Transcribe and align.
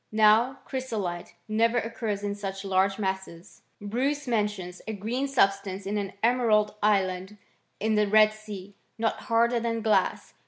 Now 0.11 0.61
chrysolite 0.65 1.35
never 1.47 1.77
occurs 1.77 2.23
in 2.23 2.33
such 2.33 2.65
large 2.65 2.97
masses. 2.97 3.61
Bmce 3.79 4.27
mentions 4.27 4.81
a 4.87 4.93
green 4.93 5.27
substance 5.27 5.85
in 5.85 5.99
an 5.99 6.13
emerald 6.23 6.73
island 6.81 7.37
in 7.79 7.93
the 7.93 8.07
Red 8.07 8.33
Sea, 8.33 8.73
not 8.97 9.19
harder 9.29 9.59
than 9.59 9.81
glass. 9.83 10.33